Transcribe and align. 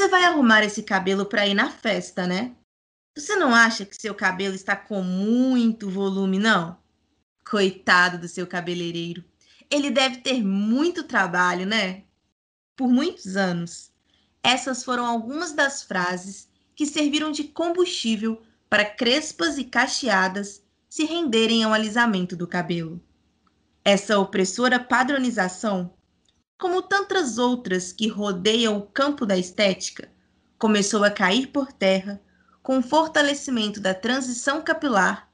Você 0.00 0.08
vai 0.08 0.24
arrumar 0.24 0.64
esse 0.64 0.82
cabelo 0.82 1.26
para 1.26 1.46
ir 1.46 1.52
na 1.52 1.68
festa, 1.68 2.26
né? 2.26 2.56
Você 3.14 3.36
não 3.36 3.54
acha 3.54 3.84
que 3.84 3.94
seu 3.94 4.14
cabelo 4.14 4.54
está 4.54 4.74
com 4.74 5.02
muito 5.02 5.90
volume, 5.90 6.38
não? 6.38 6.78
Coitado 7.44 8.16
do 8.16 8.26
seu 8.26 8.46
cabeleireiro. 8.46 9.22
Ele 9.70 9.90
deve 9.90 10.22
ter 10.22 10.42
muito 10.42 11.02
trabalho, 11.02 11.66
né? 11.66 12.04
Por 12.74 12.88
muitos 12.88 13.36
anos. 13.36 13.92
Essas 14.42 14.82
foram 14.82 15.04
algumas 15.04 15.52
das 15.52 15.82
frases 15.82 16.48
que 16.74 16.86
serviram 16.86 17.30
de 17.30 17.44
combustível 17.44 18.40
para 18.70 18.86
crespas 18.86 19.58
e 19.58 19.64
cacheadas 19.64 20.62
se 20.88 21.04
renderem 21.04 21.62
ao 21.62 21.74
alisamento 21.74 22.34
do 22.34 22.46
cabelo. 22.46 22.98
Essa 23.84 24.18
opressora 24.18 24.80
padronização 24.80 25.92
como 26.60 26.82
tantas 26.82 27.38
outras 27.38 27.90
que 27.90 28.06
rodeiam 28.06 28.76
o 28.76 28.82
campo 28.82 29.24
da 29.24 29.36
estética, 29.38 30.12
começou 30.58 31.02
a 31.02 31.10
cair 31.10 31.46
por 31.46 31.72
terra 31.72 32.20
com 32.62 32.78
o 32.78 32.82
fortalecimento 32.82 33.80
da 33.80 33.94
transição 33.94 34.60
capilar 34.60 35.32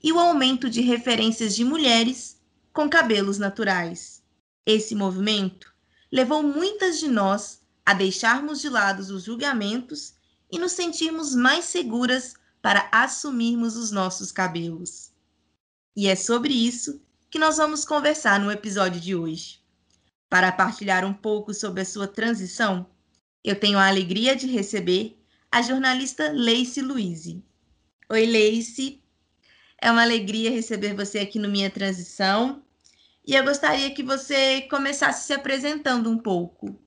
e 0.00 0.12
o 0.12 0.18
aumento 0.20 0.70
de 0.70 0.80
referências 0.80 1.56
de 1.56 1.64
mulheres 1.64 2.40
com 2.72 2.88
cabelos 2.88 3.36
naturais. 3.36 4.22
Esse 4.64 4.94
movimento 4.94 5.74
levou 6.10 6.40
muitas 6.40 7.00
de 7.00 7.08
nós 7.08 7.60
a 7.84 7.92
deixarmos 7.92 8.60
de 8.60 8.68
lado 8.68 9.00
os 9.00 9.24
julgamentos 9.24 10.14
e 10.52 10.58
nos 10.58 10.70
sentirmos 10.70 11.34
mais 11.34 11.64
seguras 11.64 12.34
para 12.62 12.88
assumirmos 12.92 13.76
os 13.76 13.90
nossos 13.90 14.30
cabelos. 14.30 15.10
E 15.96 16.06
é 16.06 16.14
sobre 16.14 16.54
isso 16.54 17.02
que 17.28 17.40
nós 17.40 17.56
vamos 17.56 17.84
conversar 17.84 18.38
no 18.38 18.52
episódio 18.52 19.00
de 19.00 19.16
hoje. 19.16 19.59
Para 20.30 20.52
partilhar 20.52 21.04
um 21.04 21.12
pouco 21.12 21.52
sobre 21.52 21.80
a 21.82 21.84
sua 21.84 22.06
transição, 22.06 22.86
eu 23.42 23.58
tenho 23.58 23.76
a 23.76 23.88
alegria 23.88 24.36
de 24.36 24.46
receber 24.46 25.18
a 25.50 25.60
jornalista 25.60 26.30
Leice 26.30 26.80
Luiz. 26.80 27.26
Oi, 28.08 28.26
Leice. 28.26 29.02
É 29.82 29.90
uma 29.90 30.02
alegria 30.02 30.52
receber 30.52 30.94
você 30.94 31.18
aqui 31.18 31.36
no 31.36 31.48
Minha 31.48 31.68
Transição. 31.68 32.62
E 33.26 33.34
eu 33.34 33.42
gostaria 33.42 33.92
que 33.92 34.04
você 34.04 34.62
começasse 34.62 35.26
se 35.26 35.32
apresentando 35.32 36.08
um 36.08 36.16
pouco. 36.16 36.78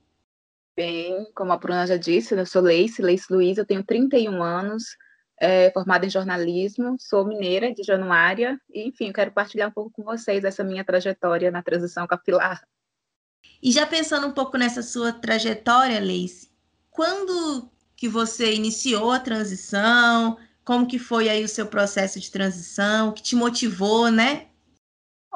Bem, 0.74 1.30
como 1.36 1.52
a 1.52 1.58
Bruna 1.58 1.86
já 1.86 1.98
disse, 1.98 2.34
eu 2.34 2.46
sou 2.46 2.62
Leice, 2.62 3.02
Leice 3.02 3.26
Luiz, 3.30 3.58
eu 3.58 3.66
tenho 3.66 3.84
31 3.84 4.42
anos, 4.42 4.96
é, 5.38 5.70
formada 5.72 6.06
em 6.06 6.10
jornalismo, 6.10 6.96
sou 6.98 7.28
mineira 7.28 7.74
de 7.74 7.84
Januária, 7.84 8.58
e 8.74 8.88
enfim, 8.88 9.12
quero 9.12 9.34
partilhar 9.34 9.68
um 9.68 9.74
pouco 9.74 9.92
com 9.92 10.04
vocês 10.04 10.46
essa 10.46 10.64
minha 10.64 10.84
trajetória 10.86 11.52
na 11.52 11.62
transição 11.62 12.08
capilar. 12.08 12.64
E 13.62 13.72
já 13.72 13.86
pensando 13.86 14.28
um 14.28 14.32
pouco 14.32 14.58
nessa 14.58 14.82
sua 14.82 15.12
trajetória, 15.14 16.00
Leice, 16.00 16.50
quando 16.92 17.70
que 17.96 18.10
você 18.10 18.54
iniciou 18.54 19.12
a 19.12 19.20
transição? 19.20 20.38
Como 20.66 20.88
que 20.88 21.00
foi 21.00 21.30
aí 21.30 21.44
o 21.44 21.48
seu 21.48 21.66
processo 21.66 22.20
de 22.20 22.30
transição? 22.30 23.10
O 23.10 23.14
que 23.14 23.24
te 23.24 23.36
motivou, 23.36 24.12
né? 24.12 24.48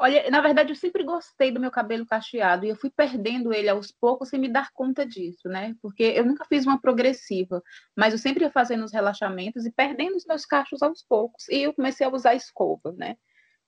Olha, 0.00 0.30
na 0.30 0.40
verdade, 0.40 0.70
eu 0.70 0.76
sempre 0.76 1.02
gostei 1.02 1.50
do 1.50 1.58
meu 1.58 1.70
cabelo 1.72 2.06
cacheado 2.06 2.64
e 2.64 2.68
eu 2.68 2.76
fui 2.76 2.88
perdendo 2.88 3.52
ele 3.52 3.68
aos 3.68 3.90
poucos 3.90 4.28
sem 4.28 4.38
me 4.38 4.48
dar 4.48 4.70
conta 4.72 5.04
disso, 5.04 5.48
né? 5.48 5.74
Porque 5.82 6.04
eu 6.04 6.24
nunca 6.24 6.44
fiz 6.44 6.64
uma 6.64 6.80
progressiva, 6.80 7.60
mas 7.96 8.12
eu 8.12 8.18
sempre 8.18 8.44
ia 8.44 8.50
fazendo 8.50 8.84
os 8.84 8.92
relaxamentos 8.92 9.66
e 9.66 9.72
perdendo 9.72 10.16
os 10.16 10.24
meus 10.24 10.46
cachos 10.46 10.82
aos 10.82 11.02
poucos. 11.02 11.48
E 11.48 11.62
eu 11.62 11.74
comecei 11.74 12.06
a 12.06 12.10
usar 12.10 12.34
escova, 12.34 12.92
né? 12.92 13.16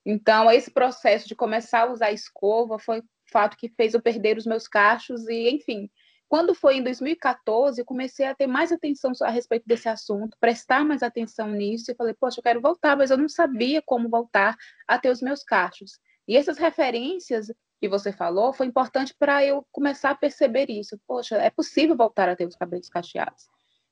Então, 0.06 0.50
esse 0.50 0.70
processo 0.70 1.26
de 1.26 1.34
começar 1.34 1.88
a 1.88 1.92
usar 1.92 2.12
escova 2.12 2.78
foi 2.78 3.02
fato 3.30 3.56
que 3.56 3.68
fez 3.68 3.94
eu 3.94 4.02
perder 4.02 4.36
os 4.36 4.46
meus 4.46 4.68
cachos 4.68 5.26
e, 5.28 5.48
enfim. 5.50 5.90
Quando 6.28 6.54
foi 6.54 6.76
em 6.76 6.82
2014, 6.82 7.80
eu 7.80 7.84
comecei 7.84 8.24
a 8.24 8.34
ter 8.34 8.46
mais 8.46 8.70
atenção 8.70 9.10
a 9.22 9.30
respeito 9.30 9.66
desse 9.66 9.88
assunto, 9.88 10.36
prestar 10.38 10.84
mais 10.84 11.02
atenção 11.02 11.50
nisso 11.50 11.90
e 11.90 11.94
falei, 11.94 12.14
poxa, 12.14 12.38
eu 12.38 12.44
quero 12.44 12.60
voltar, 12.60 12.96
mas 12.96 13.10
eu 13.10 13.18
não 13.18 13.28
sabia 13.28 13.82
como 13.82 14.08
voltar 14.08 14.56
a 14.86 14.96
ter 14.96 15.10
os 15.10 15.20
meus 15.20 15.42
cachos. 15.42 15.98
E 16.28 16.36
essas 16.36 16.56
referências 16.56 17.52
que 17.80 17.88
você 17.88 18.12
falou 18.12 18.52
foi 18.52 18.66
importante 18.66 19.12
para 19.18 19.44
eu 19.44 19.66
começar 19.72 20.10
a 20.10 20.14
perceber 20.14 20.70
isso. 20.70 21.00
Poxa, 21.04 21.36
é 21.36 21.50
possível 21.50 21.96
voltar 21.96 22.28
a 22.28 22.36
ter 22.36 22.46
os 22.46 22.54
cabelos 22.54 22.88
cacheados. 22.88 23.48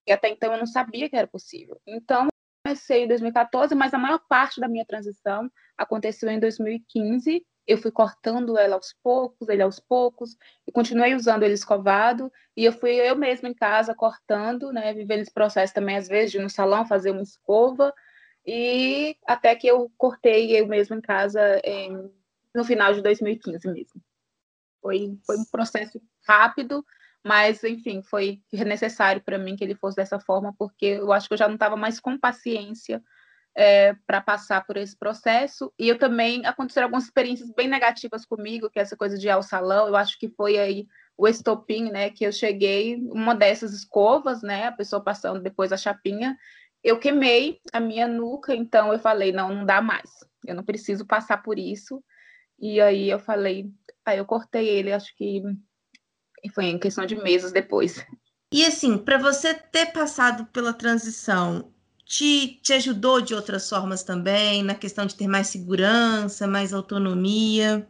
E 0.07 0.13
até 0.13 0.29
então 0.29 0.53
eu 0.53 0.59
não 0.59 0.67
sabia 0.67 1.09
que 1.09 1.17
era 1.17 1.27
possível. 1.27 1.81
Então, 1.87 2.29
comecei 2.65 3.05
em 3.05 3.09
2014, 3.09 3.75
mas 3.75 3.95
a 3.95 3.99
maior 3.99 4.21
parte 4.29 4.61
da 4.61 4.69
minha 4.69 4.85
transição 4.85 5.51
aconteceu 5.77 6.31
em 6.31 6.39
2015 6.39 7.45
eu 7.69 7.77
fui 7.77 7.91
cortando 7.91 8.57
ela 8.57 8.77
aos 8.77 8.95
poucos, 9.03 9.47
ele 9.51 9.61
aos 9.61 9.79
poucos, 9.79 10.39
e 10.67 10.73
continuei 10.73 11.15
usando 11.15 11.43
ele 11.43 11.53
escovado, 11.53 12.33
e 12.57 12.65
eu 12.65 12.73
fui 12.73 12.93
eu 12.95 13.15
mesma 13.15 13.47
em 13.47 13.55
casa 13.55 13.95
cortando, 13.95 14.73
né, 14.73 14.95
vivendo 14.95 15.21
esse 15.21 15.33
processo 15.33 15.75
também, 15.75 15.99
às 15.99 16.09
vezes, 16.09 16.31
de 16.31 16.39
ir 16.39 16.43
no 16.43 16.49
salão 16.49 16.87
fazer 16.87 17.11
uma 17.11 17.23
escova, 17.23 17.93
e 18.47 19.15
até 19.27 19.55
que 19.55 19.67
eu 19.67 19.93
cortei 19.99 20.59
eu 20.59 20.67
mesma 20.67 20.97
em 20.97 21.01
casa 21.03 21.61
em, 21.63 22.11
no 22.55 22.65
final 22.65 22.95
de 22.95 23.03
2015 23.03 23.69
mesmo. 23.69 24.01
Foi, 24.81 25.19
foi 25.27 25.37
um 25.37 25.45
processo 25.45 26.01
rápido, 26.27 26.83
mas, 27.23 27.63
enfim, 27.65 28.03
foi 28.03 28.41
necessário 28.51 29.21
para 29.23 29.37
mim 29.37 29.57
que 29.57 29.65
ele 29.65 29.75
fosse 29.75 29.97
dessa 29.97 30.19
forma, 30.19 30.55
porque 30.59 30.87
eu 30.87 31.13
acho 31.13 31.29
que 31.29 31.35
eu 31.35 31.39
já 31.39 31.47
não 31.47 31.57
estava 31.57 31.77
mais 31.77 32.01
com 32.01 32.19
paciência 32.19 33.03
é, 33.59 33.93
para 34.07 34.21
passar 34.21 34.65
por 34.65 34.77
esse 34.77 34.97
processo. 34.97 35.73
E 35.77 35.89
eu 35.89 35.99
também 35.99 36.47
aconteceram 36.47 36.87
algumas 36.87 37.07
experiências 37.07 37.51
bem 37.51 37.67
negativas 37.67 38.25
comigo, 38.25 38.71
que 38.71 38.79
é 38.79 38.83
essa 38.83 38.97
coisa 38.97 39.19
de 39.19 39.27
ir 39.27 39.31
ao 39.31 39.43
salão. 39.43 39.89
Eu 39.89 39.97
acho 39.97 40.17
que 40.17 40.29
foi 40.29 40.57
aí 40.57 40.87
o 41.17 41.27
estopim, 41.27 41.91
né? 41.91 42.09
Que 42.09 42.23
eu 42.23 42.31
cheguei, 42.31 42.95
uma 43.11 43.35
dessas 43.35 43.73
escovas, 43.73 44.43
né? 44.43 44.69
A 44.69 44.73
pessoa 44.73 45.03
passando 45.03 45.43
depois 45.43 45.73
a 45.73 45.77
chapinha, 45.77 46.39
eu 46.85 47.01
queimei 47.01 47.61
a 47.73 47.81
minha 47.81 48.07
nuca, 48.07 48.55
então 48.55 48.93
eu 48.93 48.99
falei, 49.01 49.33
não, 49.33 49.53
não 49.53 49.67
dá 49.67 49.83
mais. 49.83 50.09
Eu 50.47 50.55
não 50.55 50.63
preciso 50.63 51.05
passar 51.05 51.43
por 51.43 51.59
isso. 51.59 52.01
E 52.61 52.81
aí 52.81 53.11
eu 53.11 53.19
falei, 53.19 53.69
aí 54.07 54.19
eu 54.19 54.25
cortei 54.25 54.69
ele, 54.69 54.93
acho 54.93 55.17
que 55.17 55.43
foi 56.55 56.67
em 56.67 56.79
questão 56.79 57.05
de 57.05 57.17
meses 57.17 57.51
depois. 57.51 58.07
E 58.53 58.65
assim, 58.65 58.97
para 58.97 59.19
você 59.19 59.53
ter 59.53 59.87
passado 59.87 60.47
pela 60.47 60.73
transição, 60.73 61.73
te, 62.09 62.59
te 62.63 62.73
ajudou 62.73 63.21
de 63.21 63.35
outras 63.35 63.69
formas 63.69 64.03
também, 64.03 64.63
na 64.63 64.75
questão 64.75 65.05
de 65.05 65.15
ter 65.15 65.29
mais 65.29 65.49
segurança, 65.49 66.47
mais 66.47 66.73
autonomia? 66.73 67.87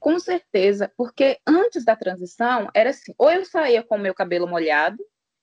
Com 0.00 0.18
certeza, 0.18 0.92
porque 0.96 1.38
antes 1.46 1.84
da 1.84 1.94
transição 1.94 2.68
era 2.74 2.90
assim: 2.90 3.14
ou 3.16 3.30
eu 3.30 3.44
saía 3.44 3.82
com 3.82 3.94
o 3.94 3.98
meu 3.98 4.12
cabelo 4.12 4.48
molhado 4.48 4.98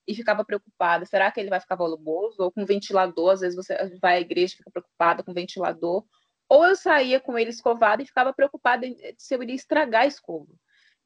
e 0.05 0.13
ficava 0.13 0.43
preocupada, 0.43 1.05
será 1.05 1.31
que 1.31 1.39
ele 1.39 1.49
vai 1.49 1.61
ficar 1.61 1.77
volumoso? 1.77 2.35
Ou 2.43 2.51
com 2.51 2.65
ventilador, 2.65 3.31
às 3.31 3.39
vezes 3.39 3.55
você 3.55 3.75
vai 4.01 4.17
à 4.17 4.21
igreja 4.21 4.53
e 4.53 4.57
fica 4.57 4.71
preocupada 4.71 5.23
com 5.23 5.33
ventilador. 5.33 6.03
Ou 6.49 6.65
eu 6.65 6.75
saía 6.75 7.17
com 7.17 7.39
ele 7.39 7.49
escovado 7.49 8.01
e 8.01 8.05
ficava 8.05 8.33
preocupada 8.33 8.85
se 9.17 9.33
eu 9.33 9.41
iria 9.41 9.55
estragar 9.55 10.01
a 10.01 10.07
escova. 10.07 10.51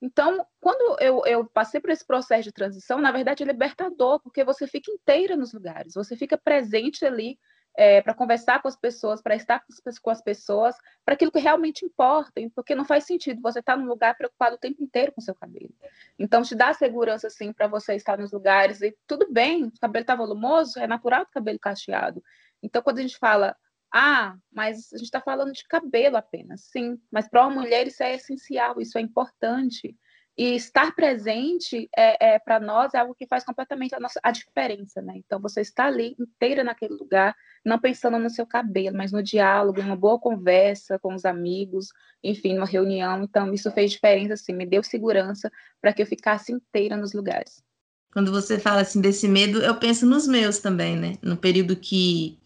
Então, 0.05 0.45
quando 0.61 1.01
eu, 1.01 1.25
eu, 1.25 1.45
passei 1.47 1.81
por 1.81 1.89
esse 1.89 2.05
processo 2.05 2.43
de 2.43 2.51
transição, 2.51 3.01
na 3.01 3.11
verdade 3.11 3.41
é 3.41 3.45
libertador, 3.45 4.19
porque 4.19 4.43
você 4.43 4.67
fica 4.67 4.91
inteira 4.91 5.35
nos 5.35 5.51
lugares, 5.51 5.95
você 5.95 6.15
fica 6.15 6.37
presente 6.37 7.03
ali 7.03 7.39
é, 7.75 8.03
para 8.03 8.13
conversar 8.13 8.61
com 8.61 8.67
as 8.67 8.75
pessoas, 8.75 9.19
para 9.19 9.35
estar 9.35 9.65
com 10.03 10.11
as 10.11 10.21
pessoas, 10.21 10.75
para 11.03 11.15
aquilo 11.15 11.31
que 11.31 11.39
realmente 11.39 11.83
importa, 11.83 12.39
porque 12.53 12.75
não 12.75 12.85
faz 12.85 13.05
sentido 13.05 13.41
você 13.41 13.61
estar 13.61 13.75
num 13.75 13.87
lugar 13.87 14.15
preocupado 14.15 14.57
o 14.57 14.59
tempo 14.59 14.83
inteiro 14.83 15.11
com 15.11 15.21
seu 15.21 15.33
cabelo. 15.33 15.73
Então, 16.19 16.43
te 16.43 16.53
dá 16.53 16.71
segurança, 16.71 17.27
sim, 17.27 17.51
para 17.51 17.65
você 17.65 17.95
estar 17.95 18.15
nos 18.15 18.31
lugares, 18.31 18.83
e 18.83 18.95
tudo 19.07 19.27
bem, 19.33 19.63
o 19.63 19.71
cabelo 19.81 20.03
está 20.03 20.15
volumoso, 20.15 20.79
é 20.79 20.85
natural 20.85 21.23
o 21.23 21.33
cabelo 21.33 21.57
cacheado. 21.57 22.23
Então, 22.61 22.79
quando 22.83 22.99
a 22.99 23.01
gente 23.01 23.17
fala, 23.17 23.55
ah, 23.97 24.35
mas 24.51 24.91
a 24.91 24.97
gente 24.97 25.05
está 25.05 25.21
falando 25.21 25.53
de 25.53 25.63
cabelo 25.69 26.17
apenas. 26.17 26.65
Sim, 26.65 26.99
mas 27.09 27.29
para 27.29 27.47
uma 27.47 27.61
mulher 27.61 27.87
isso 27.87 28.03
é 28.03 28.15
essencial, 28.15 28.81
isso 28.81 28.97
é 28.97 29.01
importante. 29.01 29.95
E 30.37 30.53
estar 30.53 30.93
presente 30.93 31.89
é, 31.95 32.33
é 32.33 32.39
para 32.39 32.59
nós 32.59 32.93
é 32.93 32.97
algo 32.97 33.15
que 33.15 33.25
faz 33.25 33.45
completamente 33.45 33.95
a, 33.95 33.99
nossa, 34.01 34.19
a 34.21 34.31
diferença, 34.31 35.01
né? 35.01 35.13
Então 35.15 35.39
você 35.39 35.61
está 35.61 35.85
ali 35.85 36.13
inteira 36.19 36.61
naquele 36.61 36.93
lugar, 36.93 37.33
não 37.63 37.79
pensando 37.79 38.19
no 38.19 38.29
seu 38.29 38.45
cabelo, 38.45 38.97
mas 38.97 39.13
no 39.13 39.23
diálogo, 39.23 39.79
uma 39.79 39.95
boa 39.95 40.19
conversa 40.19 40.99
com 40.99 41.15
os 41.15 41.23
amigos, 41.23 41.87
enfim, 42.21 42.53
numa 42.53 42.65
reunião. 42.65 43.23
Então 43.23 43.53
isso 43.53 43.71
fez 43.71 43.91
diferença, 43.91 44.33
assim, 44.33 44.51
me 44.51 44.65
deu 44.65 44.83
segurança 44.83 45.49
para 45.79 45.93
que 45.93 46.01
eu 46.01 46.05
ficasse 46.05 46.51
inteira 46.51 46.97
nos 46.97 47.13
lugares. 47.13 47.63
quando 48.11 48.29
você 48.29 48.59
fala 48.59 48.81
assim 48.81 48.99
desse 48.99 49.25
medo, 49.29 49.61
eu 49.61 49.75
penso 49.75 50.05
nos 50.05 50.27
meus 50.27 50.59
também, 50.59 50.97
né? 50.97 51.13
No 51.21 51.37
período 51.37 51.77
que 51.77 52.37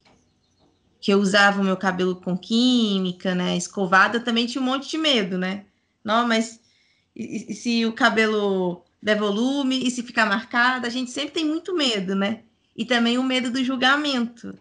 que 1.00 1.12
eu 1.12 1.20
usava 1.20 1.62
o 1.62 1.64
meu 1.64 1.78
cabelo 1.78 2.16
com 2.16 2.38
química, 2.38 3.34
né, 3.34 3.56
escovada, 3.56 4.20
também 4.20 4.46
tinha 4.46 4.62
um 4.62 4.66
monte 4.66 4.90
de 4.90 4.98
medo, 4.98 5.38
né? 5.38 5.66
Não, 6.04 6.28
mas 6.28 6.60
e, 7.16 7.52
e 7.52 7.54
se 7.56 7.86
o 7.86 7.94
cabelo 7.94 8.84
der 9.02 9.18
volume 9.18 9.86
e 9.86 9.92
se 9.92 10.04
ficar 10.04 10.26
marcado, 10.26 10.86
a 10.86 10.90
gente 10.90 11.12
sempre 11.12 11.32
tem 11.32 11.46
muito 11.46 11.76
medo, 11.76 12.16
né? 12.16 12.44
E 12.76 12.86
também 12.86 13.18
o 13.18 13.24
medo 13.24 13.50
do 13.52 13.64
julgamento, 13.64 14.58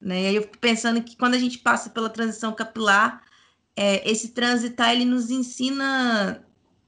né? 0.00 0.22
E 0.22 0.26
aí 0.28 0.36
eu 0.36 0.42
fico 0.42 0.58
pensando 0.58 1.02
que 1.02 1.16
quando 1.16 1.34
a 1.34 1.38
gente 1.38 1.58
passa 1.58 1.90
pela 1.90 2.10
transição 2.10 2.54
capilar, 2.54 3.22
é, 3.74 4.08
esse 4.10 4.28
transitar 4.28 4.92
ele 4.92 5.04
nos 5.04 5.30
ensina 5.30 6.42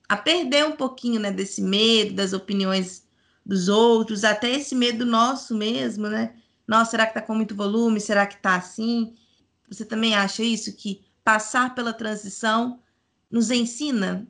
a 0.08 0.17
perder 0.17 0.67
um 0.67 0.73
pouquinho, 0.73 1.20
né, 1.20 1.31
desse 1.31 1.61
medo, 1.61 2.14
das 2.14 2.32
opiniões 2.32 3.06
dos 3.44 3.69
outros, 3.69 4.25
até 4.25 4.50
esse 4.52 4.75
medo 4.75 5.05
nosso 5.05 5.55
mesmo, 5.55 6.08
né? 6.08 6.34
Nossa, 6.69 6.91
será 6.91 7.06
que 7.06 7.15
tá 7.15 7.23
com 7.23 7.35
muito 7.35 7.56
volume? 7.56 7.99
Será 7.99 8.26
que 8.26 8.37
tá 8.37 8.56
assim? 8.56 9.17
Você 9.69 9.87
também 9.87 10.15
acha 10.15 10.43
isso 10.43 10.76
que 10.76 11.03
passar 11.25 11.75
pela 11.75 11.94
transição 11.94 12.82
nos 13.31 13.50
ensina 13.50 14.29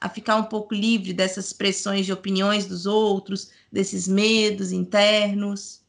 a 0.00 0.08
ficar 0.08 0.36
um 0.36 0.44
pouco 0.44 0.72
livre 0.72 1.12
dessas 1.12 1.52
pressões 1.52 2.06
de 2.06 2.12
opiniões 2.12 2.64
dos 2.64 2.86
outros, 2.86 3.52
desses 3.72 4.06
medos 4.06 4.70
internos? 4.70 5.84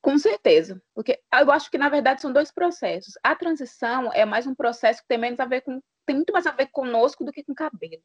Com 0.00 0.16
certeza, 0.18 0.82
porque 0.94 1.20
eu 1.32 1.50
acho 1.52 1.70
que 1.70 1.76
na 1.76 1.90
verdade 1.90 2.22
são 2.22 2.32
dois 2.32 2.50
processos. 2.50 3.14
A 3.22 3.36
transição 3.36 4.10
é 4.12 4.24
mais 4.24 4.46
um 4.46 4.54
processo 4.54 5.02
que 5.02 5.08
tem 5.08 5.18
menos 5.18 5.38
a 5.40 5.44
ver 5.44 5.60
com, 5.60 5.80
tem 6.06 6.16
muito 6.16 6.32
mais 6.32 6.46
a 6.46 6.52
ver 6.52 6.68
conosco 6.72 7.22
do 7.22 7.32
que 7.32 7.44
com 7.44 7.54
cabelo. 7.54 8.02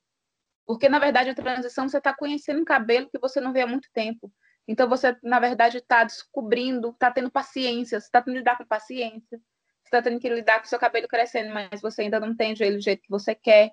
Porque 0.66 0.90
na 0.90 1.00
verdade 1.00 1.30
a 1.30 1.36
transição 1.36 1.88
você 1.88 2.00
está 2.00 2.14
conhecendo 2.14 2.60
um 2.60 2.66
cabelo 2.66 3.10
que 3.10 3.20
você 3.20 3.40
não 3.40 3.54
vê 3.54 3.62
há 3.62 3.68
muito 3.68 3.90
tempo. 3.94 4.32
Então 4.68 4.88
você 4.88 5.18
na 5.22 5.40
verdade 5.40 5.78
está 5.78 6.04
descobrindo, 6.04 6.90
está 6.90 7.12
tendo 7.12 7.30
paciência, 7.30 8.00
você 8.00 8.08
está 8.08 8.22
tendo 8.22 8.34
que 8.34 8.40
lidar 8.40 8.58
com 8.58 8.66
paciência, 8.66 9.38
você 9.38 9.88
está 9.88 10.02
tendo 10.02 10.20
que 10.20 10.30
lidar 10.30 10.60
com 10.60 10.66
o 10.66 10.70
seu 10.70 10.80
cabelo 10.80 11.08
crescendo, 11.08 11.54
mas 11.54 11.82
você 11.82 12.04
ainda 12.04 12.20
não 12.20 12.36
tem 12.36 12.54
do 12.54 12.80
jeito 12.80 13.02
que 13.02 13.10
você 13.10 13.36
quer. 13.36 13.72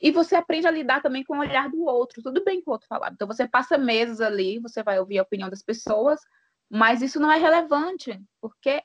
E 0.00 0.10
você 0.10 0.36
aprende 0.36 0.66
a 0.66 0.70
lidar 0.70 1.00
também 1.00 1.24
com 1.24 1.36
o 1.36 1.40
olhar 1.40 1.70
do 1.70 1.84
outro. 1.84 2.22
Tudo 2.22 2.44
bem 2.44 2.60
com 2.62 2.70
o 2.70 2.74
outro 2.74 2.86
falar. 2.86 3.12
Então 3.12 3.26
você 3.26 3.48
passa 3.48 3.78
meses 3.78 4.20
ali, 4.20 4.58
você 4.58 4.82
vai 4.82 4.98
ouvir 4.98 5.18
a 5.18 5.22
opinião 5.22 5.48
das 5.48 5.62
pessoas, 5.62 6.20
mas 6.68 7.00
isso 7.00 7.20
não 7.20 7.32
é 7.32 7.38
relevante, 7.38 8.20
porque 8.40 8.82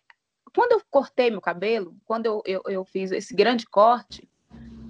quando 0.53 0.73
eu 0.73 0.81
cortei 0.89 1.31
meu 1.31 1.41
cabelo, 1.41 1.95
quando 2.05 2.25
eu, 2.25 2.41
eu, 2.45 2.61
eu 2.67 2.85
fiz 2.85 3.11
esse 3.11 3.33
grande 3.33 3.65
corte, 3.65 4.29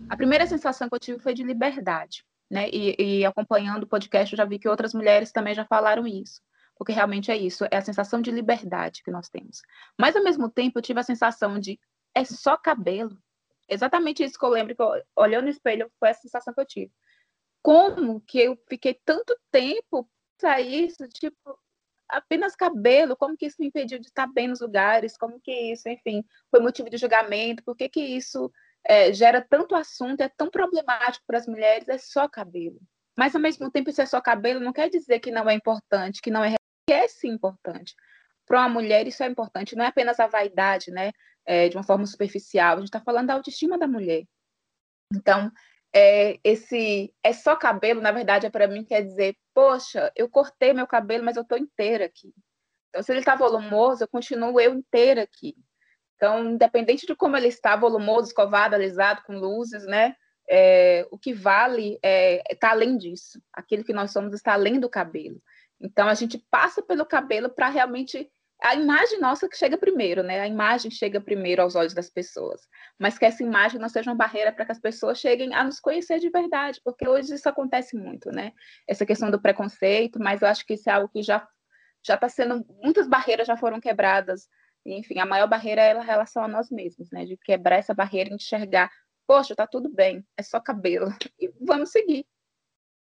a 0.09 0.17
primeira 0.17 0.45
sensação 0.45 0.89
que 0.89 0.95
eu 0.95 0.99
tive 0.99 1.19
foi 1.19 1.33
de 1.33 1.43
liberdade. 1.43 2.25
Né? 2.51 2.69
E, 2.69 2.95
e, 3.21 3.25
acompanhando 3.25 3.83
o 3.83 3.87
podcast, 3.87 4.33
eu 4.33 4.37
já 4.37 4.43
vi 4.43 4.59
que 4.59 4.67
outras 4.67 4.93
mulheres 4.93 5.31
também 5.31 5.55
já 5.55 5.63
falaram 5.63 6.05
isso, 6.05 6.41
porque 6.75 6.91
realmente 6.91 7.31
é 7.31 7.37
isso, 7.37 7.63
é 7.71 7.77
a 7.77 7.81
sensação 7.81 8.21
de 8.21 8.29
liberdade 8.29 9.01
que 9.05 9.09
nós 9.09 9.29
temos. 9.29 9.61
Mas 9.97 10.17
ao 10.17 10.23
mesmo 10.23 10.49
tempo, 10.51 10.77
eu 10.77 10.81
tive 10.81 10.99
a 10.99 11.03
sensação 11.03 11.57
de 11.57 11.79
é 12.13 12.25
só 12.25 12.57
cabelo, 12.57 13.17
exatamente 13.69 14.21
isso 14.21 14.37
que 14.37 14.43
eu 14.43 14.49
lembro, 14.49 14.75
que 14.75 14.81
eu, 14.81 14.91
olhando 15.15 15.45
no 15.45 15.49
espelho, 15.49 15.89
foi 15.97 16.09
a 16.09 16.13
sensação 16.13 16.53
que 16.53 16.59
eu 16.59 16.65
tive. 16.65 16.91
Como 17.63 18.19
que 18.19 18.39
eu 18.39 18.57
fiquei 18.67 18.99
tanto 19.05 19.33
tempo 19.49 20.09
para 20.37 20.59
isso, 20.59 21.07
tipo, 21.07 21.57
apenas 22.09 22.53
cabelo, 22.53 23.15
como 23.15 23.37
que 23.37 23.45
isso 23.45 23.55
me 23.59 23.67
impediu 23.67 23.97
de 23.97 24.07
estar 24.07 24.27
bem 24.27 24.49
nos 24.49 24.59
lugares, 24.59 25.15
como 25.15 25.39
que 25.39 25.53
isso, 25.71 25.87
enfim, 25.87 26.21
foi 26.49 26.59
motivo 26.59 26.89
de 26.89 26.97
julgamento, 26.97 27.63
por 27.63 27.77
que 27.77 27.87
que 27.87 28.01
isso 28.01 28.51
é, 28.83 29.13
gera 29.13 29.45
tanto 29.47 29.75
assunto, 29.75 30.21
é 30.21 30.29
tão 30.29 30.49
problemático 30.49 31.25
para 31.27 31.37
as 31.37 31.47
mulheres, 31.47 31.87
é 31.87 31.97
só 31.97 32.27
cabelo. 32.27 32.79
Mas, 33.17 33.35
ao 33.35 33.41
mesmo 33.41 33.69
tempo, 33.69 33.89
isso 33.89 34.01
é 34.01 34.05
só 34.05 34.21
cabelo, 34.21 34.59
não 34.59 34.73
quer 34.73 34.89
dizer 34.89 35.19
que 35.19 35.31
não 35.31 35.49
é 35.49 35.53
importante, 35.53 36.21
que 36.21 36.31
não 36.31 36.43
é, 36.43 36.55
que 36.87 36.93
é 36.93 37.07
sim 37.07 37.29
importante. 37.29 37.93
Para 38.45 38.59
uma 38.61 38.69
mulher, 38.69 39.07
isso 39.07 39.23
é 39.23 39.27
importante, 39.27 39.75
não 39.75 39.85
é 39.85 39.87
apenas 39.87 40.19
a 40.19 40.27
vaidade, 40.27 40.91
né? 40.91 41.11
é, 41.45 41.69
de 41.69 41.75
uma 41.75 41.83
forma 41.83 42.05
superficial, 42.05 42.73
a 42.73 42.79
gente 42.79 42.87
está 42.87 43.01
falando 43.01 43.27
da 43.27 43.33
autoestima 43.33 43.77
da 43.77 43.87
mulher. 43.87 44.23
Então, 45.13 45.51
é, 45.93 46.39
esse 46.43 47.13
é 47.23 47.33
só 47.33 47.55
cabelo, 47.55 48.01
na 48.01 48.11
verdade, 48.11 48.45
é 48.45 48.49
para 48.49 48.67
mim 48.67 48.83
quer 48.83 49.01
dizer, 49.01 49.35
poxa, 49.53 50.11
eu 50.15 50.29
cortei 50.29 50.73
meu 50.73 50.87
cabelo, 50.87 51.25
mas 51.25 51.35
eu 51.35 51.43
estou 51.43 51.57
inteira 51.57 52.05
aqui. 52.05 52.33
Então, 52.89 53.03
se 53.03 53.11
ele 53.11 53.19
está 53.19 53.35
volumoso, 53.35 54.03
eu 54.03 54.07
continuo 54.07 54.59
eu 54.59 54.73
inteira 54.73 55.23
aqui. 55.23 55.55
Então, 56.21 56.51
independente 56.51 57.07
de 57.07 57.15
como 57.15 57.35
ele 57.35 57.47
está, 57.47 57.75
volumoso, 57.75 58.27
escovado, 58.27 58.75
alisado, 58.75 59.23
com 59.25 59.39
luzes, 59.39 59.83
né? 59.87 60.15
É, 60.47 61.07
o 61.09 61.17
que 61.17 61.33
vale 61.33 61.93
está 61.95 62.07
é, 62.07 62.55
tá 62.59 62.69
além 62.69 62.95
disso. 62.95 63.41
Aquilo 63.51 63.83
que 63.83 63.91
nós 63.91 64.11
somos 64.11 64.31
está 64.31 64.53
além 64.53 64.79
do 64.79 64.87
cabelo. 64.87 65.41
Então, 65.79 66.07
a 66.07 66.13
gente 66.13 66.37
passa 66.51 66.79
pelo 66.83 67.07
cabelo 67.07 67.49
para 67.49 67.69
realmente 67.69 68.29
a 68.61 68.75
imagem 68.75 69.19
nossa 69.19 69.49
que 69.49 69.57
chega 69.57 69.79
primeiro, 69.79 70.21
né? 70.21 70.41
A 70.41 70.47
imagem 70.47 70.91
chega 70.91 71.19
primeiro 71.19 71.63
aos 71.63 71.75
olhos 71.75 71.95
das 71.95 72.11
pessoas. 72.11 72.61
Mas 72.99 73.17
que 73.17 73.25
essa 73.25 73.41
imagem 73.41 73.81
não 73.81 73.89
seja 73.89 74.11
uma 74.11 74.15
barreira 74.15 74.51
para 74.51 74.63
que 74.63 74.73
as 74.73 74.79
pessoas 74.79 75.19
cheguem 75.19 75.55
a 75.55 75.63
nos 75.63 75.79
conhecer 75.79 76.19
de 76.19 76.29
verdade, 76.29 76.79
porque 76.85 77.07
hoje 77.07 77.33
isso 77.33 77.49
acontece 77.49 77.97
muito, 77.97 78.29
né? 78.29 78.51
Essa 78.87 79.07
questão 79.07 79.31
do 79.31 79.41
preconceito, 79.41 80.19
mas 80.19 80.43
eu 80.43 80.47
acho 80.47 80.67
que 80.67 80.75
isso 80.75 80.87
é 80.87 80.93
algo 80.93 81.09
que 81.09 81.23
já 81.23 81.47
já 82.05 82.15
está 82.15 82.27
sendo 82.27 82.65
muitas 82.83 83.07
barreiras 83.07 83.47
já 83.47 83.57
foram 83.57 83.79
quebradas. 83.79 84.47
Enfim, 84.85 85.19
a 85.19 85.25
maior 85.25 85.47
barreira 85.47 85.81
é 85.81 85.91
a 85.91 86.01
relação 86.01 86.43
a 86.43 86.47
nós 86.47 86.69
mesmos, 86.71 87.11
né? 87.11 87.25
De 87.25 87.37
quebrar 87.37 87.77
essa 87.77 87.93
barreira 87.93 88.31
e 88.31 88.35
enxergar, 88.35 88.91
poxa, 89.27 89.55
tá 89.55 89.67
tudo 89.67 89.89
bem, 89.89 90.25
é 90.35 90.43
só 90.43 90.59
cabelo 90.59 91.07
e 91.39 91.51
vamos 91.61 91.91
seguir. 91.91 92.25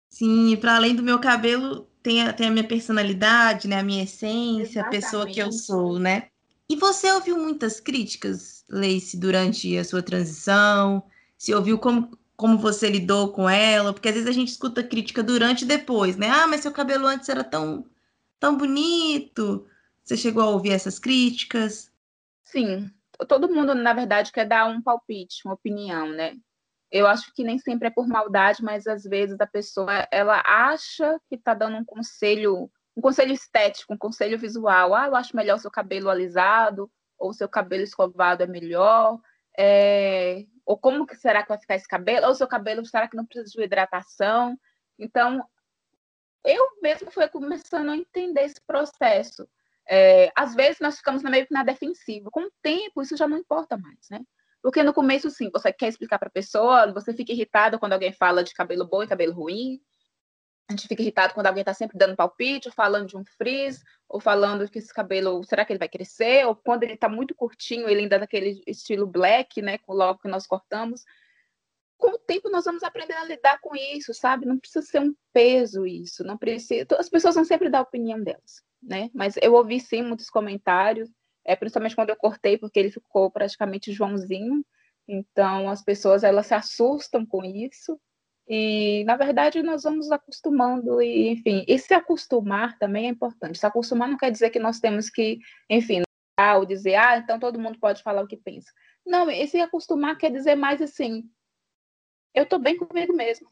Sim, 0.10 0.52
e 0.52 0.58
para 0.58 0.76
além 0.76 0.96
do 0.96 1.04
meu 1.04 1.20
cabelo, 1.20 1.88
tem 2.04 2.22
a, 2.22 2.34
tem 2.34 2.48
a 2.48 2.52
minha 2.52 2.68
personalidade, 2.68 3.68
né? 3.68 3.80
A 3.80 3.84
minha 3.84 4.04
essência, 4.04 4.80
Exatamente. 4.80 4.88
a 4.88 4.90
pessoa 4.90 5.28
que 5.28 5.40
eu 5.40 5.52
sou, 5.52 5.98
né? 6.00 6.28
E 6.70 6.76
você 6.76 7.12
ouviu 7.12 7.38
muitas 7.38 7.80
críticas, 7.80 8.64
Leice, 8.70 9.18
durante 9.18 9.78
a 9.78 9.84
sua 9.84 10.02
transição? 10.02 11.04
Se 11.38 11.54
ouviu 11.54 11.78
como, 11.78 12.18
como 12.36 12.58
você 12.58 12.90
lidou 12.90 13.32
com 13.32 13.50
ela? 13.50 13.94
Porque 13.94 14.10
às 14.10 14.16
vezes 14.16 14.30
a 14.30 14.34
gente 14.34 14.50
escuta 14.50 14.84
crítica 14.84 15.22
durante 15.22 15.64
e 15.64 15.68
depois, 15.68 16.18
né? 16.18 16.30
Ah, 16.30 16.48
mas 16.48 16.62
seu 16.62 16.72
cabelo 16.72 17.08
antes 17.08 17.30
era 17.30 17.44
tão, 17.44 17.86
tão 18.40 18.58
bonito. 18.58 19.68
Você 20.04 20.18
chegou 20.18 20.44
a 20.44 20.50
ouvir 20.50 20.72
essas 20.72 21.00
críticas? 21.00 21.92
Sim. 22.44 22.92
Todo 23.28 23.54
mundo, 23.54 23.76
na 23.76 23.94
verdade, 23.94 24.32
quer 24.32 24.46
dar 24.46 24.68
um 24.68 24.82
palpite, 24.82 25.42
uma 25.46 25.54
opinião, 25.54 26.10
né? 26.10 26.36
eu 26.92 27.08
acho 27.08 27.34
que 27.34 27.44
nem 27.44 27.58
sempre 27.58 27.88
é 27.88 27.92
por 27.92 28.06
maldade, 28.06 28.62
mas 28.62 28.86
às 28.86 29.04
vezes 29.04 29.40
a 29.40 29.48
pessoa 29.48 30.08
ela 30.12 30.44
acha 30.46 31.20
que 31.30 31.36
está 31.36 31.54
dando 31.54 31.78
um 31.78 31.86
conselho, 31.86 32.70
um 32.96 33.02
conselho 33.02 33.32
estético, 33.32 33.94
um 33.94 33.98
conselho 33.98 34.38
visual. 34.38 34.94
Ah, 34.94 35.08
eu 35.08 35.16
acho 35.16 35.36
melhor 35.36 35.58
seu 35.58 35.72
cabelo 35.72 36.10
alisado, 36.10 36.92
ou 37.18 37.34
seu 37.34 37.48
cabelo 37.48 37.84
escovado 37.84 38.44
é 38.44 38.48
melhor. 38.48 39.20
É... 39.58 40.46
ou 40.66 40.78
como 40.78 41.06
que 41.06 41.16
será 41.16 41.44
que 41.44 41.50
vai 41.50 41.60
ficar 41.60 41.76
esse 41.76 41.88
cabelo? 41.88 42.28
Ou 42.28 42.36
seu 42.36 42.48
cabelo, 42.48 42.86
será 42.86 43.08
que 43.08 43.18
não 43.18 43.26
precisa 43.26 43.52
de 43.52 43.64
hidratação? 43.64 44.58
Então, 45.00 45.44
eu 46.44 46.70
mesmo 46.82 47.10
fui 47.12 47.28
começando 47.30 47.90
a 47.90 47.98
entender 47.98 48.44
esse 48.44 48.62
processo. 48.68 49.48
É... 49.94 50.32
às 50.36 50.56
vezes 50.56 50.80
nós 50.80 50.98
ficamos 50.98 51.22
meio 51.22 51.46
que 51.46 51.54
na 51.54 51.64
defensiva. 51.64 52.32
Com 52.32 52.44
o 52.44 52.52
tempo, 52.62 53.02
isso 53.02 53.18
já 53.18 53.28
não 53.28 53.38
importa 53.38 53.78
mais, 53.78 54.08
né? 54.10 54.22
Porque 54.62 54.84
no 54.84 54.94
começo, 54.94 55.30
sim, 55.30 55.50
você 55.52 55.74
quer 55.74 55.90
explicar 55.90 56.20
para 56.20 56.30
a 56.30 56.32
pessoa, 56.32 56.92
você 56.94 57.14
fica 57.14 57.34
irritado 57.34 57.80
quando 57.80 57.94
alguém 57.94 58.14
fala 58.14 58.44
de 58.44 58.54
cabelo 58.54 58.88
bom 58.88 59.04
e 59.04 59.08
cabelo 59.08 59.34
ruim. 59.34 59.82
A 60.70 60.74
gente 60.74 60.88
fica 60.88 61.02
irritado 61.02 61.34
quando 61.34 61.48
alguém 61.48 61.62
está 61.62 61.74
sempre 61.74 61.98
dando 61.98 62.16
palpite, 62.16 62.70
ou 62.70 62.74
falando 62.74 63.08
de 63.08 63.18
um 63.18 63.26
frizz, 63.38 63.84
ou 64.08 64.22
falando 64.22 64.70
que 64.70 64.80
esse 64.80 64.94
cabelo, 64.94 65.44
será 65.44 65.66
que 65.66 65.74
ele 65.74 65.80
vai 65.80 65.90
crescer? 65.90 66.46
Ou 66.46 66.56
quando 66.56 66.84
ele 66.84 66.94
está 66.94 67.10
muito 67.10 67.36
curtinho, 67.36 67.90
ele 67.90 68.02
ainda 68.02 68.16
é 68.16 68.20
daquele 68.20 68.64
estilo 68.66 69.06
black, 69.06 69.62
né, 69.62 69.78
logo 69.90 70.20
que 70.20 70.30
nós 70.30 70.48
cortamos. 70.48 71.04
Com 71.98 72.12
o 72.16 72.18
tempo 72.18 72.50
nós 72.50 72.64
vamos 72.64 72.84
aprender 72.84 73.14
a 73.14 73.26
lidar 73.26 73.60
com 73.60 73.76
isso, 73.76 74.14
sabe? 74.14 74.46
Não 74.46 74.58
precisa 74.58 74.86
ser 74.86 75.02
um 75.02 75.14
peso 75.34 75.86
isso, 75.86 76.24
não 76.24 76.38
precisa. 76.38 76.88
As 76.98 77.10
pessoas 77.10 77.36
vão 77.36 77.44
sempre 77.44 77.70
dar 77.70 77.80
a 77.80 77.84
opinião 77.84 78.24
delas, 78.24 78.64
né? 78.82 79.10
Mas 79.14 79.36
eu 79.42 79.54
ouvi 79.54 79.80
sim 79.80 80.02
muitos 80.02 80.30
comentários 80.30 81.10
é, 81.46 81.56
principalmente 81.56 81.96
quando 81.96 82.10
eu 82.10 82.16
cortei, 82.16 82.58
porque 82.58 82.80
ele 82.80 82.92
ficou 82.92 83.30
praticamente 83.32 83.92
Joãozinho. 83.92 84.66
Então, 85.08 85.70
as 85.70 85.84
pessoas 85.84 86.24
elas 86.24 86.48
se 86.48 86.54
assustam 86.54 87.26
com 87.26 87.44
isso. 87.44 88.00
E, 88.48 89.04
na 89.06 89.16
verdade, 89.16 89.62
nós 89.64 89.84
vamos 89.84 90.12
acostumando, 90.12 91.02
e, 91.02 91.30
enfim, 91.30 91.64
e 91.68 91.78
se 91.80 91.94
acostumar 91.94 92.78
também 92.78 93.06
é 93.06 93.10
importante. 93.10 93.58
Se 93.58 93.66
acostumar 93.66 94.10
não 94.10 94.18
quer 94.18 94.32
dizer 94.32 94.50
que 94.50 94.60
nós 94.60 94.80
temos 94.80 95.10
que, 95.10 95.40
enfim, 95.70 96.02
ou 96.58 96.66
dizer, 96.66 96.96
ah, 96.96 97.18
então 97.18 97.40
todo 97.40 97.60
mundo 97.60 97.80
pode 97.80 98.02
falar 98.02 98.24
o 98.24 98.28
que 98.28 98.36
pensa. 98.36 98.72
Não, 99.06 99.30
esse 99.30 99.60
acostumar 99.60 100.18
quer 100.18 100.32
dizer 100.32 100.56
mais 100.56 100.82
assim, 100.82 101.24
eu 102.34 102.44
estou 102.44 102.60
bem 102.60 102.78
comigo 102.78 103.16
mesmo. 103.16 103.50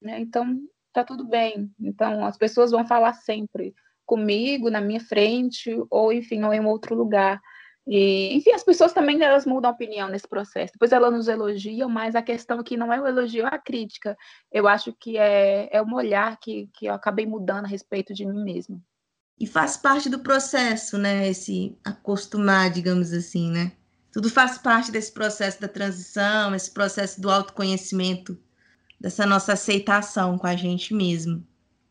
Né? 0.00 0.20
Então, 0.20 0.58
tá 0.92 1.04
tudo 1.04 1.24
bem. 1.24 1.70
Então, 1.80 2.24
as 2.24 2.38
pessoas 2.38 2.70
vão 2.70 2.86
falar 2.86 3.14
sempre 3.14 3.74
comigo, 4.04 4.70
na 4.70 4.80
minha 4.80 5.00
frente, 5.00 5.70
ou 5.90 6.12
enfim, 6.12 6.42
ou 6.42 6.52
em 6.52 6.64
outro 6.64 6.94
lugar. 6.94 7.40
E, 7.86 8.34
enfim, 8.34 8.50
as 8.52 8.64
pessoas 8.64 8.92
também 8.92 9.22
elas 9.22 9.44
mudam 9.44 9.70
a 9.70 9.74
opinião 9.74 10.08
nesse 10.08 10.26
processo. 10.26 10.72
Depois 10.72 10.92
elas 10.92 11.12
nos 11.12 11.28
elogiam, 11.28 11.88
mas 11.88 12.14
a 12.14 12.22
questão 12.22 12.60
aqui 12.60 12.76
não 12.76 12.92
é 12.92 13.00
o 13.00 13.06
elogio, 13.06 13.46
é 13.46 13.54
a 13.54 13.58
crítica. 13.58 14.16
Eu 14.50 14.66
acho 14.66 14.92
que 14.92 15.18
é, 15.18 15.68
é 15.70 15.82
um 15.82 15.94
olhar 15.94 16.38
que, 16.40 16.68
que 16.72 16.86
eu 16.86 16.94
acabei 16.94 17.26
mudando 17.26 17.66
a 17.66 17.68
respeito 17.68 18.14
de 18.14 18.24
mim 18.24 18.42
mesma. 18.42 18.80
E 19.38 19.46
faz 19.46 19.76
parte 19.76 20.08
do 20.08 20.20
processo, 20.20 20.96
né? 20.96 21.28
Esse 21.28 21.76
acostumar, 21.84 22.70
digamos 22.70 23.12
assim, 23.12 23.50
né? 23.50 23.72
Tudo 24.12 24.30
faz 24.30 24.56
parte 24.56 24.92
desse 24.92 25.12
processo 25.12 25.60
da 25.60 25.68
transição, 25.68 26.54
esse 26.54 26.70
processo 26.70 27.20
do 27.20 27.28
autoconhecimento, 27.28 28.38
dessa 28.98 29.26
nossa 29.26 29.54
aceitação 29.54 30.38
com 30.38 30.46
a 30.46 30.54
gente 30.54 30.94
mesmo. 30.94 31.44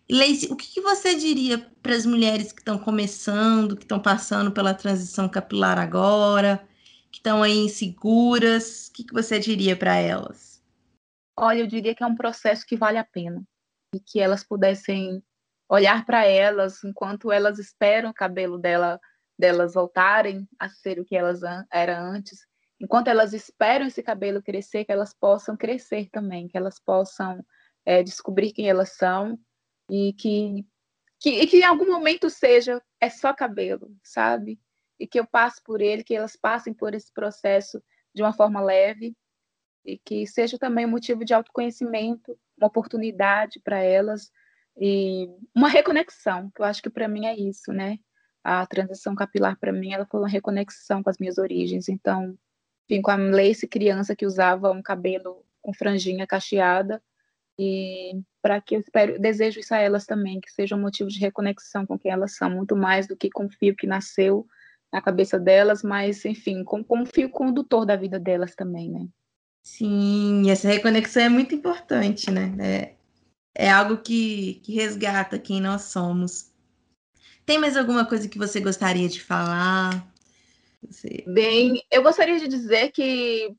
Leice, 0.10 0.52
o 0.52 0.56
que, 0.56 0.68
que 0.68 0.82
você 0.82 1.16
diria 1.16 1.58
para 1.82 1.96
as 1.96 2.06
mulheres 2.06 2.52
que 2.52 2.60
estão 2.60 2.78
começando, 2.78 3.76
que 3.76 3.84
estão 3.84 4.00
passando 4.00 4.52
pela 4.52 4.74
transição 4.74 5.30
capilar 5.30 5.80
agora, 5.80 6.68
que 7.10 7.20
estão 7.20 7.42
aí 7.42 7.58
inseguras? 7.58 8.88
O 8.88 8.94
que, 8.94 9.04
que 9.06 9.14
você 9.14 9.40
diria 9.40 9.76
para 9.76 9.96
elas? 9.96 10.62
Olha, 11.38 11.60
eu 11.60 11.68
diria 11.68 11.96
que 11.96 12.04
é 12.04 12.08
um 12.08 12.16
processo 12.16 12.66
que 12.66 12.76
vale 12.76 12.98
a 12.98 13.04
pena 13.04 13.42
e 13.96 14.00
que 14.00 14.20
elas 14.20 14.44
pudessem 14.44 15.24
olhar 15.70 16.06
para 16.06 16.26
elas 16.26 16.84
enquanto 16.84 17.32
elas 17.32 17.58
esperam 17.58 18.10
o 18.10 18.14
cabelo 18.14 18.58
dela, 18.58 19.00
delas 19.40 19.74
voltarem 19.74 20.48
a 20.60 20.70
ser 20.70 21.00
o 21.00 21.06
que 21.06 21.16
elas 21.16 21.42
eram 21.72 22.12
antes, 22.12 22.46
enquanto 22.80 23.08
elas 23.08 23.34
esperam 23.34 23.88
esse 23.88 24.04
cabelo 24.04 24.44
crescer, 24.44 24.84
que 24.86 24.92
elas 24.92 25.14
possam 25.14 25.56
crescer 25.56 26.10
também, 26.12 26.48
que 26.48 26.58
elas 26.58 26.80
possam 26.80 27.44
é, 27.86 28.04
descobrir 28.04 28.52
quem 28.52 28.70
elas 28.70 28.90
são 28.90 29.40
e 29.90 30.14
que, 30.14 30.66
que, 31.20 31.30
e 31.30 31.48
que 31.48 31.58
em 31.58 31.64
algum 31.64 31.86
momento 31.86 32.30
seja 32.30 32.82
é 33.00 33.10
só 33.10 33.34
cabelo, 33.34 33.96
sabe? 34.04 34.60
E 35.00 35.08
que 35.08 35.20
eu 35.20 35.28
passe 35.28 35.62
por 35.64 35.82
ele, 35.82 36.04
que 36.04 36.16
elas 36.16 36.36
passem 36.36 36.74
por 36.74 36.94
esse 36.94 37.12
processo 37.14 37.84
de 38.14 38.22
uma 38.22 38.34
forma 38.34 38.62
leve 38.62 39.16
e 39.86 39.98
que 39.98 40.26
seja 40.26 40.58
também 40.58 40.86
um 40.86 40.90
motivo 40.92 41.26
de 41.26 41.34
autoconhecimento, 41.34 42.38
uma 42.58 42.68
oportunidade 42.68 43.60
para 43.60 43.80
elas 43.80 44.32
e 44.78 45.28
uma 45.56 45.68
reconexão, 45.70 46.50
que 46.52 46.62
eu 46.62 46.66
acho 46.66 46.82
que 46.82 46.90
para 46.90 47.08
mim 47.08 47.26
é 47.26 47.36
isso, 47.36 47.72
né? 47.72 47.98
A 48.44 48.66
transição 48.66 49.16
capilar 49.16 49.58
para 49.60 49.72
mim 49.72 49.94
ela 49.94 50.06
foi 50.06 50.20
uma 50.20 50.30
reconexão 50.30 51.04
com 51.04 51.10
as 51.10 51.18
minhas 51.18 51.38
origens. 51.38 51.90
Então, 51.90 52.38
enfim, 52.86 53.02
com 53.02 53.12
a 53.12 53.16
Lace 53.16 53.68
criança 53.68 54.16
que 54.16 54.26
usava 54.26 54.72
um 54.72 54.82
cabelo 54.82 55.46
com 55.62 55.74
franjinha 55.74 56.28
cacheada, 56.28 57.02
e 57.58 58.22
para 58.42 58.60
que 58.60 58.76
eu 58.76 58.80
espero, 58.80 59.20
desejo 59.20 59.60
isso 59.60 59.74
a 59.74 59.78
elas 59.78 60.06
também, 60.06 60.42
que 60.42 60.52
seja 60.52 60.76
um 60.76 60.82
motivo 60.82 61.10
de 61.10 61.20
reconexão 61.20 61.86
com 61.86 61.98
quem 61.98 62.12
elas 62.12 62.36
são, 62.36 62.50
muito 62.50 62.76
mais 62.76 63.08
do 63.08 63.16
que 63.16 63.30
com 63.30 63.46
o 63.46 63.50
fio 63.50 63.76
que 63.76 63.88
nasceu 63.88 64.46
na 64.92 65.02
cabeça 65.02 65.40
delas, 65.40 65.82
mas 65.82 66.24
enfim, 66.26 66.64
com, 66.64 66.84
com 66.84 67.02
o 67.02 67.06
fio 67.06 67.30
condutor 67.30 67.86
da 67.86 67.96
vida 67.96 68.20
delas 68.20 68.54
também, 68.56 68.92
né? 68.92 69.08
Sim, 69.64 70.50
essa 70.52 70.68
reconexão 70.68 71.24
é 71.24 71.30
muito 71.30 71.56
importante, 71.56 72.30
né? 72.30 72.54
É, 72.60 73.66
é 73.66 73.70
algo 73.70 73.98
que, 73.98 74.56
que 74.64 74.74
resgata 74.74 75.40
quem 75.40 75.62
nós 75.62 75.84
somos. 75.84 76.52
Tem 77.46 77.58
mais 77.58 77.78
alguma 77.78 78.06
coisa 78.06 78.28
que 78.28 78.38
você 78.38 78.60
gostaria 78.60 79.08
de 79.08 79.22
falar? 79.22 80.06
Bem, 81.28 81.82
eu 81.90 82.04
gostaria 82.04 82.40
de 82.40 82.48
dizer 82.48 82.92
que 82.92 83.56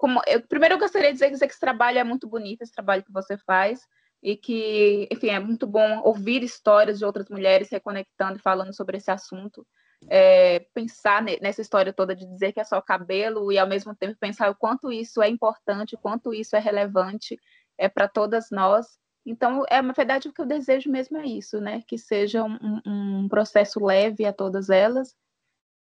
como 0.00 0.18
eu, 0.26 0.40
primeiro 0.40 0.76
eu 0.76 0.78
gostaria 0.78 1.08
de 1.08 1.12
dizer, 1.12 1.28
que 1.28 1.52
esse 1.52 1.60
trabalho 1.60 1.98
é 1.98 2.04
muito 2.04 2.26
bonito, 2.26 2.62
esse 2.62 2.72
trabalho 2.72 3.04
que 3.04 3.12
você 3.12 3.36
faz, 3.36 3.86
e 4.22 4.34
que, 4.34 5.06
enfim, 5.12 5.28
é 5.28 5.38
muito 5.38 5.66
bom 5.66 6.00
ouvir 6.02 6.42
histórias 6.42 6.98
de 6.98 7.04
outras 7.04 7.28
mulheres 7.28 7.68
reconectando 7.70 8.38
e 8.38 8.42
falando 8.42 8.74
sobre 8.74 8.96
esse 8.96 9.10
assunto. 9.10 9.66
É, 10.08 10.60
pensar 10.72 11.22
nessa 11.22 11.60
história 11.60 11.92
toda 11.92 12.16
de 12.16 12.24
dizer 12.24 12.52
que 12.52 12.60
é 12.60 12.64
só 12.64 12.80
cabelo 12.80 13.52
e 13.52 13.58
ao 13.58 13.68
mesmo 13.68 13.94
tempo 13.94 14.16
pensar 14.18 14.50
o 14.50 14.54
quanto 14.54 14.90
isso 14.90 15.20
é 15.20 15.28
importante, 15.28 15.94
o 15.94 15.98
quanto 15.98 16.32
isso 16.32 16.56
é 16.56 16.58
relevante 16.58 17.38
é 17.76 17.86
para 17.86 18.08
todas 18.08 18.46
nós. 18.50 18.86
Então, 19.26 19.66
é 19.68 19.82
na 19.82 19.92
verdade 19.92 20.28
o 20.28 20.32
que 20.32 20.40
eu 20.40 20.46
desejo 20.46 20.90
mesmo 20.90 21.18
é 21.18 21.26
isso, 21.26 21.60
né? 21.60 21.82
Que 21.86 21.98
seja 21.98 22.42
um, 22.42 22.80
um 22.86 23.28
processo 23.28 23.84
leve 23.84 24.24
a 24.24 24.32
todas 24.32 24.70
elas 24.70 25.14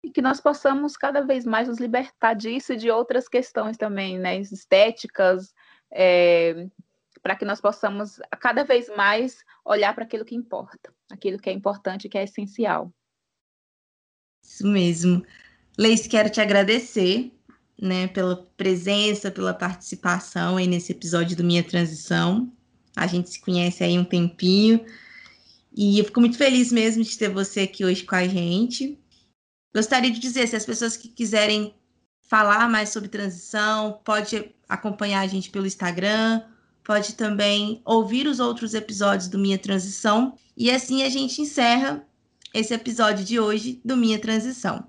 e 0.04 0.11
que 0.11 0.20
nós 0.20 0.38
possamos 0.38 0.99
cada 0.99 1.23
vez 1.23 1.46
mais 1.46 1.66
nos 1.66 1.78
libertar 1.78 2.34
disso 2.34 2.75
e 2.75 2.76
de 2.76 2.90
outras 2.90 3.26
questões 3.26 3.78
também, 3.78 4.18
né, 4.18 4.38
estéticas, 4.38 5.54
é, 5.90 6.66
para 7.23 7.34
que 7.34 7.44
nós 7.44 7.58
possamos 7.58 8.20
cada 8.38 8.64
vez 8.64 8.87
mais 8.94 9.38
olhar 9.64 9.94
para 9.94 10.04
aquilo 10.04 10.25
que 10.25 10.34
importa, 10.34 10.92
aquilo 11.11 11.38
que 11.38 11.49
é 11.49 11.52
importante, 11.54 12.08
que 12.08 12.18
é 12.18 12.25
essencial. 12.25 12.92
Isso 14.42 14.66
mesmo. 14.66 15.25
Leis, 15.78 16.06
quero 16.06 16.28
te 16.28 16.38
agradecer, 16.38 17.32
né, 17.80 18.06
pela 18.08 18.37
presença, 18.58 19.30
pela 19.30 19.54
participação 19.54 20.58
aí 20.58 20.66
nesse 20.66 20.92
episódio 20.92 21.34
do 21.34 21.42
Minha 21.42 21.64
Transição. 21.64 22.52
A 22.94 23.06
gente 23.06 23.30
se 23.30 23.40
conhece 23.40 23.82
aí 23.82 23.99
um 23.99 24.04
tempinho. 24.04 24.84
E 25.75 25.99
eu 25.99 26.04
fico 26.04 26.20
muito 26.20 26.37
feliz 26.37 26.70
mesmo 26.70 27.02
de 27.02 27.16
ter 27.16 27.30
você 27.30 27.61
aqui 27.61 27.87
hoje 27.87 28.04
com 28.04 28.14
a 28.14 28.28
gente. 28.28 29.02
Gostaria 29.75 30.11
de 30.11 30.21
dizer, 30.21 30.47
se 30.47 30.54
as 30.54 30.64
pessoas 30.64 30.97
que 30.97 31.09
quiserem 31.09 31.75
falar 32.21 32.69
mais 32.69 32.90
sobre 32.90 33.09
transição, 33.09 34.00
pode 34.04 34.54
acompanhar 34.69 35.21
a 35.21 35.26
gente 35.26 35.50
pelo 35.50 35.66
Instagram, 35.66 36.43
pode 36.85 37.14
também 37.14 37.83
ouvir 37.85 38.26
os 38.26 38.38
outros 38.38 38.75
episódios 38.75 39.28
do 39.28 39.38
Minha 39.38 39.59
Transição. 39.59 40.38
E 40.57 40.71
assim 40.71 41.02
a 41.02 41.09
gente 41.09 41.43
encerra 41.43 42.07
esse 42.52 42.73
episódio 42.73 43.25
de 43.25 43.40
hoje 43.40 43.81
do 43.85 43.97
Minha 43.97 44.19
Transição. 44.19 44.87